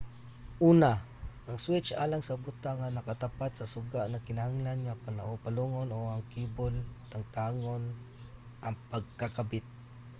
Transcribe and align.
una 0.69 0.91
ang 1.47 1.57
switch 1.65 1.89
alang 2.03 2.23
sa 2.25 2.39
butang 2.45 2.77
nga 2.79 2.93
nakatapot 2.97 3.51
sa 3.55 3.71
suga 3.73 4.01
nagkinahanglan 4.13 4.79
nga 4.85 4.99
palungon 5.45 5.89
o 5.97 5.99
ang 6.09 6.23
kable 6.31 6.75
tangtangon 7.11 7.83
ang 8.65 8.75
pagkakabit 8.91 9.65